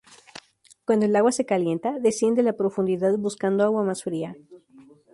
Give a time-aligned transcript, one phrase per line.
[0.83, 4.35] Cuando el agua se calienta, desciende a la profundidad buscando agua más fría.